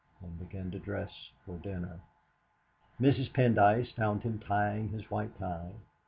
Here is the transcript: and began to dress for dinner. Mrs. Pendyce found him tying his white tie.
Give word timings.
and 0.19 0.39
began 0.39 0.71
to 0.71 0.79
dress 0.79 1.11
for 1.45 1.57
dinner. 1.59 1.99
Mrs. 2.99 3.31
Pendyce 3.35 3.91
found 3.93 4.23
him 4.23 4.39
tying 4.39 4.89
his 4.89 5.11
white 5.11 5.37
tie. 5.37 5.73